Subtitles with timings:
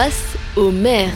[0.00, 1.10] Face au maire.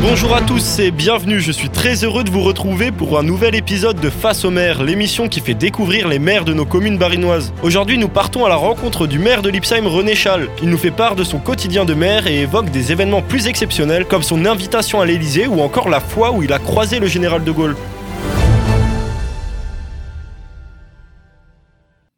[0.00, 3.54] Bonjour à tous et bienvenue, je suis très heureux de vous retrouver pour un nouvel
[3.54, 7.52] épisode de Face au maire, l'émission qui fait découvrir les maires de nos communes barinoises.
[7.62, 10.48] Aujourd'hui nous partons à la rencontre du maire de Lipsheim, René Schall.
[10.62, 14.06] Il nous fait part de son quotidien de maire et évoque des événements plus exceptionnels
[14.06, 17.44] comme son invitation à l'Elysée ou encore la fois où il a croisé le général
[17.44, 17.76] de Gaulle.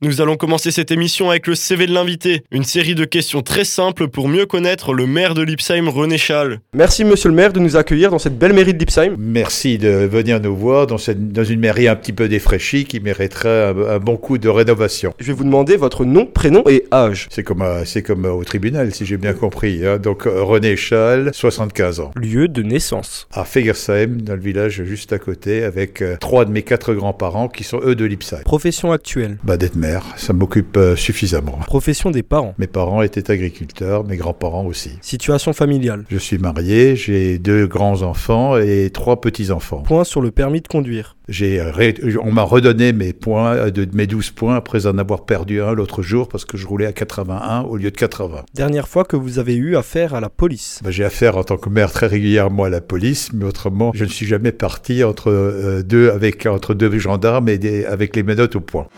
[0.01, 3.65] Nous allons commencer cette émission avec le CV de l'invité, une série de questions très
[3.65, 6.61] simples pour mieux connaître le maire de Lipsheim, René Schall.
[6.73, 9.17] Merci monsieur le maire de nous accueillir dans cette belle mairie de Lipsheim.
[9.19, 13.01] Merci de venir nous voir dans, cette- dans une mairie un petit peu défraîchie qui
[13.01, 15.13] mériterait un, un bon coup de rénovation.
[15.19, 17.27] Je vais vous demander votre nom, prénom et âge.
[17.33, 19.85] C'est comme, c'est comme au tribunal, si j'ai bien compris.
[19.85, 19.99] hein.
[19.99, 22.13] Donc euh, René Schall, 75 ans.
[22.15, 23.27] Lieu de naissance.
[23.33, 27.49] À Fegersheim, dans le village juste à côté, avec euh, trois de mes quatre grands-parents
[27.49, 28.43] qui sont eux de Lipsheim.
[28.45, 29.39] Profession actuelle.
[29.43, 31.59] Bah, d'être maire, ça m'occupe euh, suffisamment.
[31.67, 32.55] Profession des parents.
[32.59, 34.93] Mes parents étaient agriculteurs, mes grands-parents aussi.
[35.01, 36.05] Situation familiale.
[36.11, 39.83] Je suis marié, j'ai deux grands-enfants et trois petits-enfants.
[39.83, 41.17] Point sur le permis de conduire.
[41.29, 45.27] J'ai ré- on m'a redonné mes points, euh, de, mes 12 points après en avoir
[45.27, 48.45] perdu un l'autre jour parce que je roulais à 81 au lieu de 80.
[48.55, 50.81] Dernière fois que vous avez eu affaire à la police.
[50.83, 54.05] Bah, j'ai affaire en tant que maire très régulièrement à la police, mais autrement, je
[54.05, 58.23] ne suis jamais parti entre euh, deux avec entre deux gendarmes et des, avec les
[58.23, 58.89] menottes au poing.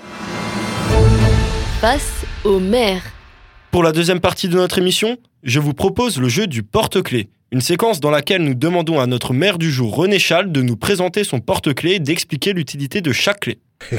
[1.81, 3.01] Face au maire.
[3.71, 7.31] Pour la deuxième partie de notre émission, je vous propose le jeu du porte-clés.
[7.53, 10.77] Une séquence dans laquelle nous demandons à notre maire du jour, René Schall, de nous
[10.77, 13.61] présenter son porte-clés et d'expliquer l'utilité de chaque clé.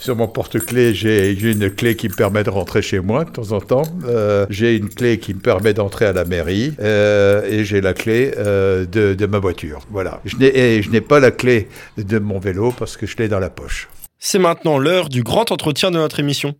[0.00, 3.30] Sur mon porte-clés, j'ai j'ai une clé qui me permet de rentrer chez moi de
[3.32, 3.82] temps en temps.
[4.06, 6.72] Euh, j'ai une clé qui me permet d'entrer à la mairie.
[6.80, 9.80] Euh, et j'ai la clé euh, de, de ma voiture.
[9.90, 10.22] Voilà.
[10.24, 13.28] Je n'ai et je n'ai pas la clé de mon vélo parce que je l'ai
[13.28, 13.88] dans la poche.
[14.20, 16.54] C'est maintenant l'heure du grand entretien de notre émission.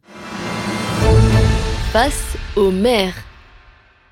[1.92, 3.14] Face au maire.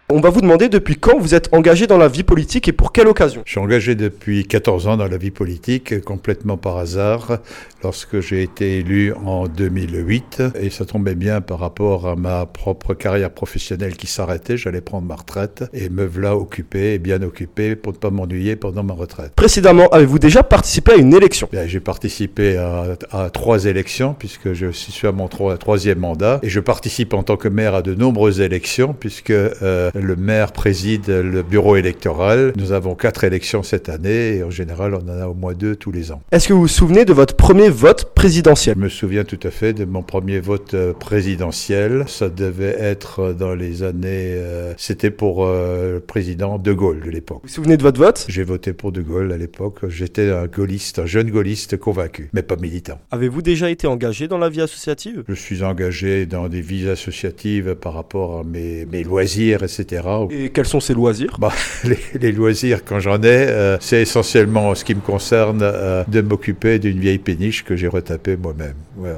[0.08, 2.92] On va vous demander depuis quand vous êtes engagé dans la vie politique et pour
[2.92, 3.42] quelle occasion.
[3.44, 7.38] Je suis engagé depuis 14 ans dans la vie politique, complètement par hasard,
[7.82, 10.44] lorsque j'ai été élu en 2008.
[10.60, 14.56] Et ça tombait bien par rapport à ma propre carrière professionnelle qui s'arrêtait.
[14.56, 18.54] J'allais prendre ma retraite et me voilà occupé et bien occupé pour ne pas m'ennuyer
[18.54, 19.32] pendant ma retraite.
[19.34, 21.48] Précédemment, avez-vous déjà participé à une élection?
[21.50, 26.38] Bien, J'ai participé à, à trois élections puisque je suis à mon tro- troisième mandat
[26.44, 30.52] et je participe en tant que maire à de nombreuses élections puisque euh, le maire
[30.52, 32.52] préside le bureau électoral.
[32.56, 35.76] Nous avons quatre élections cette année et en général on en a au moins deux
[35.76, 36.22] tous les ans.
[36.32, 38.74] Est-ce que vous vous souvenez de votre premier vote présidentiel?
[38.76, 42.04] Je me souviens tout à fait de mon premier vote euh, présidentiel.
[42.06, 44.34] Ça devait être dans les années...
[44.36, 47.40] euh, C'était pour euh, le président De Gaulle de l'époque.
[47.42, 48.26] Vous vous souvenez de votre vote?
[48.28, 49.88] J'ai voté pour De Gaulle à l'époque.
[49.88, 52.98] J'étais un gaulliste, un jeune gaulliste convaincu, mais pas militant.
[53.10, 55.24] Avez-vous déjà été engagé dans la vie associative?
[55.28, 59.85] Je suis engagé dans des vies associatives par rapport à mes, mes loisirs, etc.
[60.30, 61.36] Et quels sont ces loisirs?
[61.38, 61.52] Bah,
[61.84, 66.20] les, les loisirs, quand j'en ai, euh, c'est essentiellement ce qui me concerne euh, de
[66.20, 68.74] m'occuper d'une vieille péniche que j'ai retapée moi-même.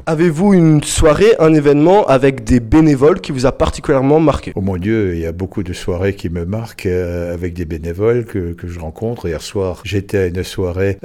[0.07, 4.53] Avez-vous une soirée, un événement avec des bénévoles qui vous a particulièrement marqué?
[4.57, 7.65] Oh mon Dieu, il y a beaucoup de soirées qui me marquent euh, avec des
[7.65, 9.29] bénévoles que, que je rencontre.
[9.29, 10.99] Hier soir, j'étais à une soirée.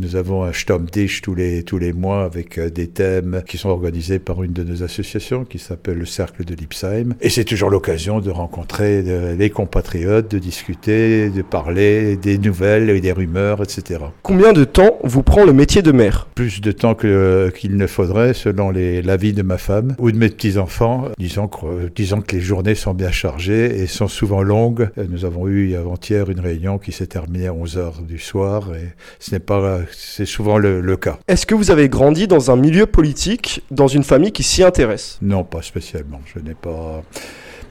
[0.00, 4.18] nous avons un Stammtisch tous les tous les mois avec des thèmes qui sont organisés
[4.18, 7.14] par une de nos associations qui s'appelle le Cercle de Lipsheim.
[7.20, 12.90] Et c'est toujours l'occasion de rencontrer euh, les compatriotes, de discuter, de parler des nouvelles
[12.90, 14.00] et des rumeurs, etc.
[14.22, 16.28] Combien de temps vous prend le métier de maire?
[16.34, 20.28] Plus de temps que- qu'il ne faudrait selon l'avis de ma femme ou de mes
[20.28, 21.06] petits-enfants.
[21.18, 24.88] Disons que, euh, disons que les journées sont bien chargées et sont souvent longues.
[24.98, 28.70] Euh, Nous avons eu avant-hier une réunion qui s'est terminée à 11 heures du soir
[28.74, 28.88] et
[29.18, 31.18] ce n'est pas, c'est souvent le, le cas.
[31.28, 35.18] Est-ce que vous avez grandi dans un milieu politique, dans une famille qui s'y intéresse?
[35.22, 36.20] Non, pas spécialement.
[36.34, 37.02] Je n'ai pas.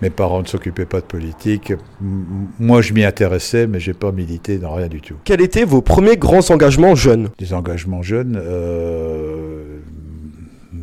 [0.02, 1.74] Mes parents ne s'occupaient pas de politique.
[2.60, 5.16] Moi, je m'y intéressais, mais j'ai pas milité dans rien du tout.
[5.24, 7.30] Quels étaient vos premiers grands engagements jeunes?
[7.40, 8.40] Des engagements jeunes.
[8.42, 9.80] euh,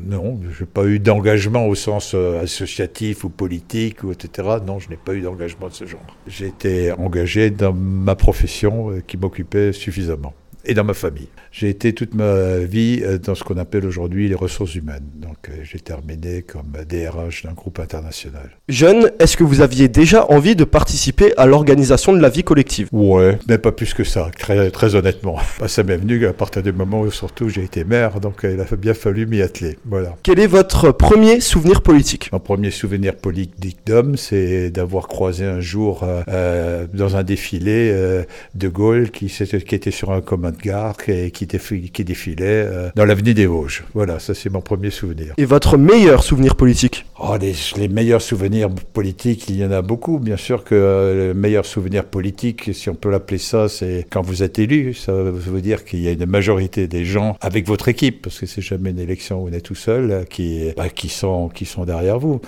[0.06, 4.48] Non, je n'ai pas eu d'engagement au sens euh, associatif ou politique, ou etc.
[4.66, 6.04] Non, je n'ai pas eu d'engagement de ce genre.
[6.26, 10.34] J'ai été engagé dans ma profession euh, qui m'occupait suffisamment.
[10.66, 11.28] Et dans ma famille.
[11.52, 15.04] J'ai été toute ma vie euh, dans ce qu'on appelle aujourd'hui les ressources humaines.
[15.16, 18.50] Donc euh, j'ai terminé comme DRH d'un groupe international.
[18.68, 22.88] Jeune, est-ce que vous aviez déjà envie de participer à l'organisation de la vie collective?
[22.92, 25.38] Ouais, mais pas plus que ça, très, très honnêtement.
[25.60, 28.54] Bah, ça m'est venu à partir du moment où surtout j'ai été maire, donc euh,
[28.54, 29.78] il a bien fallu m'y atteler.
[29.84, 30.16] Voilà.
[30.22, 32.30] Quel est votre premier souvenir politique?
[32.32, 38.24] Mon premier souvenir politique d'homme, c'est d'avoir croisé un jour euh, dans un défilé euh,
[38.54, 43.34] De Gaulle qui était sur un commun gare qui, qui, défilait, qui défilait dans l'avenue
[43.34, 43.84] des Vosges.
[43.94, 45.34] Voilà, ça c'est mon premier souvenir.
[45.36, 47.04] Et votre meilleur souvenir politique?
[47.18, 50.18] Oh, les, les, meilleurs souvenirs politiques, il y en a beaucoup.
[50.18, 54.22] Bien sûr que euh, le meilleur souvenir politique, si on peut l'appeler ça, c'est quand
[54.22, 54.94] vous êtes élu.
[54.94, 58.46] Ça veut dire qu'il y a une majorité des gens avec votre équipe, parce que
[58.46, 61.84] c'est jamais une élection où on est tout seul, qui, bah, qui, sont, qui sont
[61.84, 62.40] derrière vous.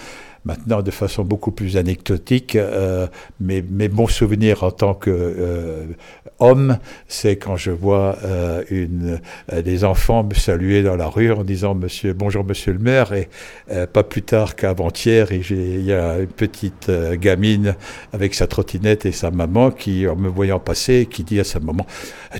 [0.47, 3.09] Maintenant, de façon beaucoup plus anecdotique, euh,
[3.41, 5.87] mes, bons souvenirs en tant que euh,
[6.39, 6.79] homme,
[7.09, 9.21] c'est quand je vois euh, une,
[9.65, 13.29] des enfants me saluer dans la rue en disant Monsieur, bonjour Monsieur le maire, et
[13.93, 17.75] pas plus tard qu'avant-hier, il y a une petite gamine
[18.13, 21.59] avec sa trottinette et sa maman qui, en me voyant passer, qui dit à sa
[21.59, 21.85] maman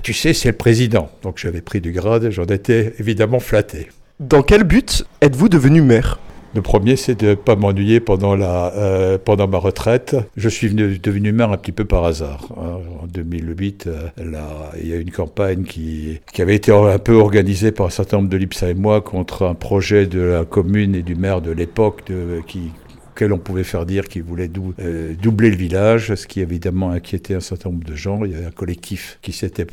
[0.01, 1.09] Tu sais, c'est le président.
[1.23, 3.89] Donc j'avais pris du grade, j'en étais évidemment flatté.
[4.21, 6.19] Dans quel but êtes-vous devenu maire?
[6.57, 10.15] Le premier, c'est de ne pas m'ennuyer pendant, la, euh, pendant ma retraite.
[10.35, 12.47] Je suis venu, devenu maire un petit peu par hasard.
[12.57, 12.79] Hein.
[13.03, 17.13] En 2008, euh, là, il y a une campagne qui, qui avait été un peu
[17.13, 20.95] organisée par un certain nombre de l'IPSA et moi contre un projet de la commune
[20.95, 22.05] et du maire de l'époque
[22.47, 22.71] qui
[23.17, 24.49] auquel on pouvait faire dire qu'il voulait
[24.79, 28.23] euh, doubler le village, ce qui évidemment inquiétait un certain nombre de gens.
[28.23, 29.65] Il y avait un collectif qui s'était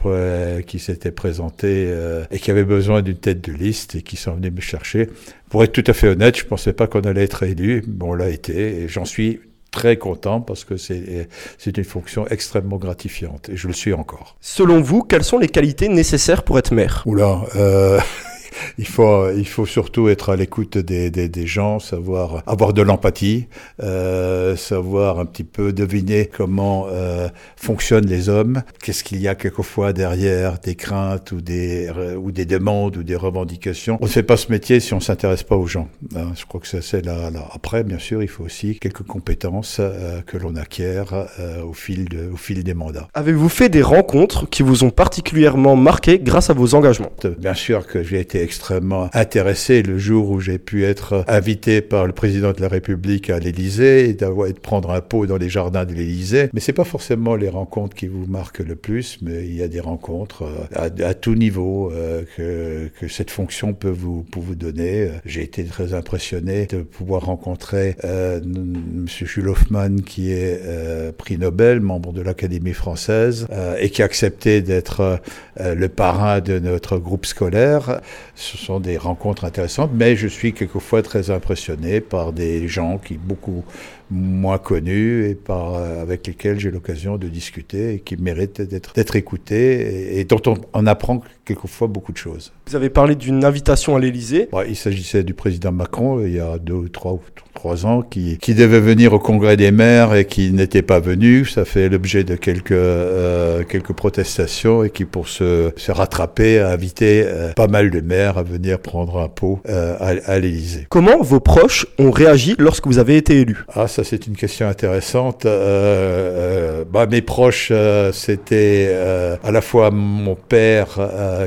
[0.66, 4.32] qui s'était présenté euh, et qui avait besoin d'une tête de liste et qui sont
[4.32, 5.10] venus me chercher.
[5.50, 7.84] Pour être tout à fait honnête, je pensais pas qu'on allait être élu.
[7.86, 11.28] Bon, on l'a été et j'en suis très content parce que c'est
[11.66, 14.36] une fonction extrêmement gratifiante et je le suis encore.
[14.40, 17.02] Selon vous, quelles sont les qualités nécessaires pour être maire?
[17.04, 18.00] Oula, euh...
[18.78, 22.82] il faut, il faut surtout être à l'écoute des, des, des, gens, savoir avoir de
[22.82, 23.46] l'empathie,
[23.82, 29.34] euh, savoir un petit peu deviner comment euh, fonctionnent les hommes, qu'est-ce qu'il y a
[29.34, 33.98] quelquefois derrière des craintes ou des, ou des demandes ou des revendications.
[34.00, 35.88] On ne fait pas ce métier si on s'intéresse pas aux gens.
[36.16, 36.32] Hein.
[36.36, 37.48] Je crois que c'est là, là.
[37.52, 42.08] Après, bien sûr, il faut aussi quelques compétences euh, que l'on acquiert euh, au, fil
[42.08, 43.08] de, au fil des mandats.
[43.14, 47.12] Avez-vous fait des rencontres qui vous ont particulièrement marqué grâce à vos engagements?
[47.38, 52.06] Bien sûr que j'ai été extrêmement intéressé le jour où j'ai pu être invité par
[52.06, 55.48] le président de la République à l'Élysée et d'avoir de prendre un pot dans les
[55.48, 56.50] jardins de l'Élysée.
[56.52, 59.68] Mais c'est pas forcément les rencontres qui vous marquent le plus, mais il y a
[59.68, 64.40] des rencontres euh, à, à tout niveau euh, que, que, cette fonction peut vous, peut
[64.40, 65.10] vous donner.
[65.24, 71.38] J'ai été très impressionné de pouvoir rencontrer euh, Monsieur Jules Hoffman, qui est euh, prix
[71.38, 75.20] Nobel, membre de l'Académie française, euh, et qui a accepté d'être
[75.60, 78.00] euh, le parrain de notre groupe scolaire.
[78.44, 83.14] Ce sont des rencontres intéressantes, mais je suis quelquefois très impressionné par des gens qui
[83.14, 83.64] beaucoup
[84.10, 89.16] moins connus et par, euh, avec lesquels j'ai l'occasion de discuter et qui méritent d'être
[89.16, 92.52] écoutés et, et, dont on, on, apprend quelquefois beaucoup de choses.
[92.66, 94.48] Vous avez parlé d'une invitation à l'Élysée.
[94.52, 97.18] Ouais, il s'agissait du président Macron il y a deux, trois,
[97.54, 101.44] trois ans qui, qui devait venir au congrès des maires et qui n'était pas venu.
[101.44, 106.70] Ça fait l'objet de quelques, euh, quelques protestations et qui, pour se, se rattraper, a
[106.70, 110.86] invité euh, pas mal de maires à venir prendre un pot euh, à, à l'Élysée.
[110.88, 113.64] Comment vos proches ont réagi lorsque vous avez été élu?
[113.72, 115.46] Ah, ça c'est une question intéressante.
[115.46, 120.98] Euh, bah, mes proches, euh, c'était euh, à la fois mon père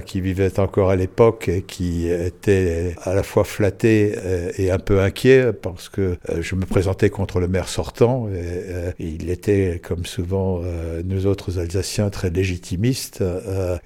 [0.06, 4.16] qui vivait encore à l'époque et qui était à la fois flatté
[4.58, 8.30] et un peu inquiet parce que je me présentais contre le maire sortant.
[8.30, 10.62] Et, il était, comme souvent
[11.04, 13.22] nous autres Alsaciens, très légitimistes.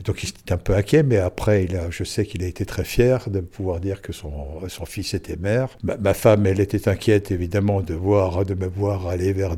[0.06, 3.30] donc il était un peu inquiet, mais après, je sais qu'il a été très fier
[3.30, 4.32] de pouvoir dire que son,
[4.86, 5.70] fils était maire.
[5.84, 9.56] Ma, ma femme, elle était inquiète évidemment de voir de me voir aller vers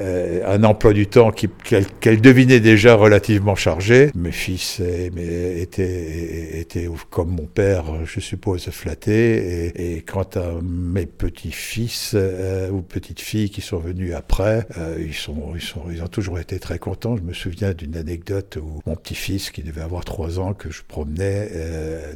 [0.00, 4.10] euh, un emploi du temps qu'elle qu devinait déjà relativement chargé.
[4.14, 9.66] Mes fils étaient, étaient, comme mon père, je suppose, flattés.
[9.76, 15.14] Et, et quant à mes petits-fils euh, ou petites-filles qui sont venus après, euh, ils,
[15.14, 15.54] sont,
[15.90, 17.16] ils, ont toujours été très contents.
[17.16, 20.82] Je me souviens d'une anecdote où mon petit-fils, qui devait avoir trois ans, que je
[20.86, 21.50] promenais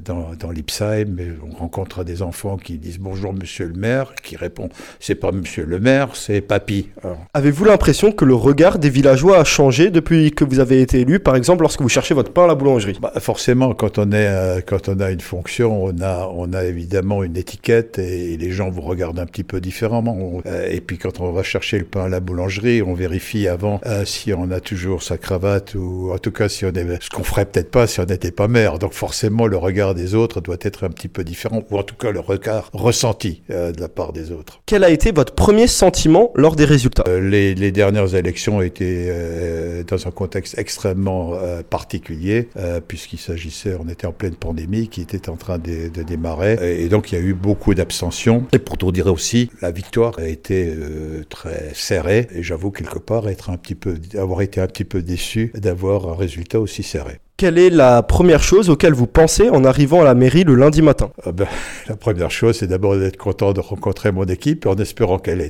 [0.05, 4.71] dans, dans l'Ipsheim, on rencontre des enfants qui disent bonjour monsieur le maire, qui répond
[4.99, 6.89] c'est pas monsieur le maire, c'est papy.
[7.35, 11.21] Avez-vous l'impression que le regard des villageois a changé depuis que vous avez été élu,
[11.21, 12.99] par exemple lorsque vous cherchez votre pain à la boulangerie?
[13.01, 16.65] Bah, Forcément, quand on, est, euh, quand on a une fonction, on a, on a
[16.65, 20.17] évidemment une étiquette et, et les gens vous regardent un petit peu différemment.
[20.19, 23.49] On, euh, et puis quand on va chercher le pain à la boulangerie, on vérifie
[23.49, 27.03] avant euh, si on a toujours sa cravate ou en tout cas si on est,
[27.03, 28.79] ce qu'on ferait peut-être pas si on n'était pas maire.
[28.79, 31.97] Donc forcément, le regard des autres doit être un petit peu différent ou en tout
[31.97, 34.61] cas le regard ressenti de la part des autres.
[34.67, 39.83] Quel a été votre premier sentiment lors des résultats euh, les, dernières élections étaient euh,
[39.83, 42.49] dans un contexte extrêmement euh, particulier,
[42.87, 46.89] puisqu'il s'agissait, on était en pleine pandémie qui était en train de, de démarrer, et,
[46.89, 48.45] donc il y a eu beaucoup d'abstention.
[48.53, 50.75] Et pour tout dire aussi, la victoire a été
[51.31, 55.01] très serrée, et j'avoue quelque part être un petit peu, avoir été un petit peu
[55.03, 57.21] déçu d'avoir un résultat aussi serré.
[57.41, 60.83] Quelle est la première chose auquel vous pensez en arrivant à la mairie le lundi
[60.83, 61.11] matin?
[61.25, 61.47] Ah ben,
[61.89, 65.49] la première chose, c'est d'abord d'être content de rencontrer mon équipe en espérant qu'elles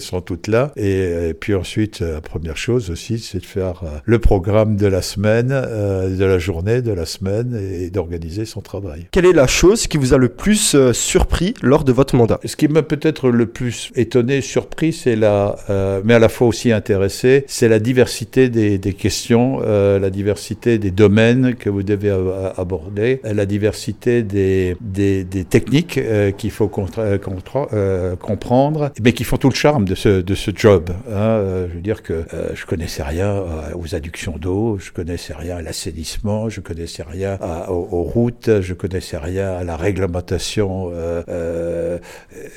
[0.00, 0.70] sont toutes là.
[0.76, 4.76] Et, et puis ensuite, euh, la première chose aussi, c'est de faire euh, le programme
[4.76, 9.08] de la semaine, euh, de la journée, de la semaine et d'organiser son travail.
[9.10, 12.38] Quelle est la chose qui vous a le plus euh, surpris lors de votre mandat?
[12.44, 16.46] Ce qui m'a peut-être le plus étonné, surpris, c'est la, euh, mais à la fois
[16.46, 21.23] aussi intéressé, c'est la diversité des, des questions, la diversité des domaines
[21.58, 22.10] que vous devez
[22.56, 29.36] aborder, euh, la diversité des, des, techniques euh, qu'il faut euh, comprendre, mais qui font
[29.36, 30.90] tout le charme de ce, de ce job.
[31.10, 31.66] hein.
[31.68, 33.42] Je veux dire que euh, je connaissais rien
[33.74, 37.38] aux adductions d'eau, je connaissais rien à l'assainissement, je connaissais rien
[37.68, 40.90] aux, routes, je connaissais rien à la réglementation.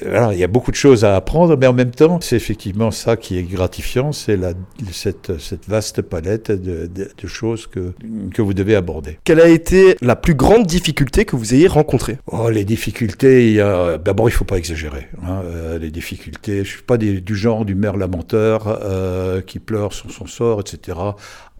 [0.01, 2.91] voilà, il y a beaucoup de choses à apprendre, mais en même temps, c'est effectivement
[2.91, 4.39] ça qui est gratifiant, c'est
[4.91, 7.93] cette, cette vaste palette de choses que,
[8.33, 9.19] que vous devez aborder.
[9.23, 12.17] Quelle a été la plus grande difficulté que vous ayez rencontrée?
[12.27, 13.97] Oh, les difficultés, a...
[13.97, 15.07] d'abord, il faut pas exagérer.
[15.23, 19.59] hein, euh, les difficultés, je suis pas des- du genre du maire lamenteur euh, qui
[19.59, 20.97] pleure sur son sort, etc.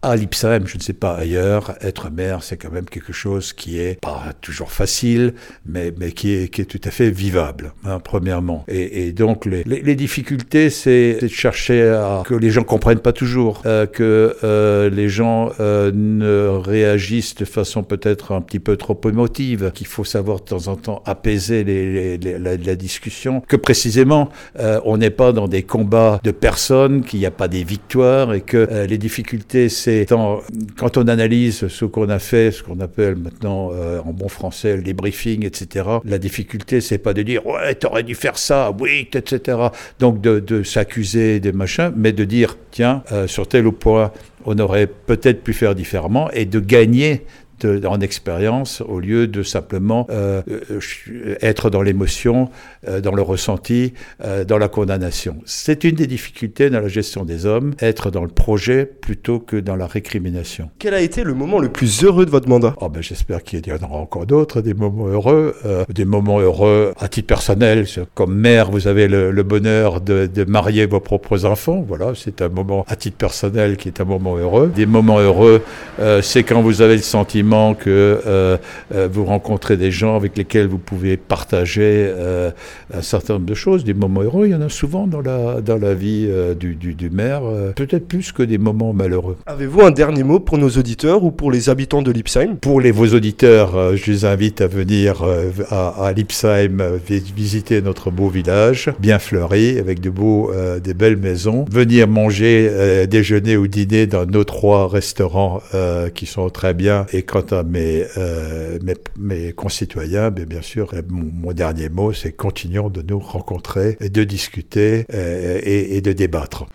[0.00, 3.80] À Lipsheim, je ne sais pas ailleurs, être maire, c'est quand même quelque chose qui
[3.80, 5.34] est pas toujours facile,
[5.66, 8.64] mais, mais qui, est, qui est tout à fait vivable, hein, premièrement.
[8.68, 13.12] Et, et donc, les, les, difficultés, c'est de chercher à que les gens comprennent pas
[13.12, 18.76] toujours, euh, que euh, les gens euh, ne réagissent de façon peut-être un petit peu
[18.76, 23.56] trop émotive, qu'il faut savoir de temps en temps apaiser les- la, la discussion, que
[23.56, 24.28] précisément,
[24.60, 28.32] euh, on n'est pas dans des combats de personnes, qu'il n'y a pas des victoires
[28.32, 30.40] et que euh, les difficultés, c'est tant-
[30.76, 34.76] quand on analyse ce qu'on a fait, ce qu'on appelle maintenant euh, en bon français
[34.76, 35.86] le débriefing, etc.
[36.04, 39.58] La difficulté, c'est pas de dire ouais, t'aurais dû faire ça, oui, etc.
[39.98, 44.12] Donc de, de s'accuser des machins, mais de dire tiens, euh, sur tel ou point,
[44.44, 47.24] on aurait peut-être pu faire différemment et de gagner
[47.60, 52.48] de- en expérience au lieu de simplement euh, euh, être dans l'émotion,
[52.88, 53.92] euh, dans le ressenti,
[54.24, 55.36] euh, dans la condamnation.
[55.44, 59.56] C'est une des difficultés dans la gestion des hommes, être dans le projet plutôt que
[59.56, 60.70] dans la récrimination.
[60.78, 62.74] Quel a été le moment le plus heureux de votre mandat?
[62.80, 65.54] Oh ben, J'espère qu'il y en aura encore d'autres, des moments heureux.
[65.64, 67.86] euh, des moments heureux à titre personnel.
[68.14, 71.84] Comme mère, vous avez le, le bonheur de, de marier vos propres enfants.
[71.86, 74.70] Voilà, c'est un moment à titre personnel qui est un moment heureux.
[74.74, 75.62] Des moments heureux,
[76.00, 78.56] euh, c'est quand vous avez le sentiment que euh,
[78.94, 82.50] euh, vous rencontrez des gens avec lesquels vous pouvez partager euh,
[82.92, 83.84] un certain nombre de choses.
[83.84, 86.28] Des moments heureux, il y en a souvent dans la, dans la vie
[86.58, 87.42] du, du, du maire,
[87.74, 89.36] peut-être plus que des moments malheureux.
[89.46, 92.56] Avez-vous un dernier mot pour nos auditeurs ou pour les habitants de Lipsheim?
[92.60, 95.24] Pour les, vos auditeurs, je les invite à venir
[95.70, 100.94] à, à Lipsheim vi- visiter notre beau village, bien fleuri, avec de beaux, euh, des
[100.94, 101.64] belles maisons.
[101.70, 107.06] Venir manger, euh, déjeuner ou dîner dans nos trois restaurants euh, qui sont très bien.
[107.12, 112.12] Et quant à mes, euh, mes, mes concitoyens, bien sûr, euh, mon, mon dernier mot,
[112.12, 116.66] c'est continuons de nous rencontrer et de discuter euh, et, et de débattre.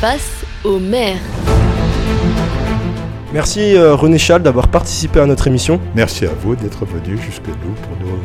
[0.00, 1.18] Face au maire.
[3.32, 5.80] Merci euh, René Chal d'avoir participé à notre émission.
[5.94, 8.18] Merci à vous d'être venus jusque nous pour nous,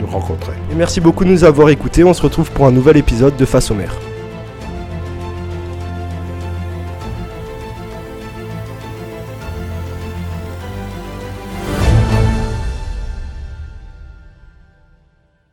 [0.00, 0.52] nous rencontrer.
[0.70, 2.04] Et merci beaucoup de nous avoir écoutés.
[2.04, 3.94] On se retrouve pour un nouvel épisode de Face au maire.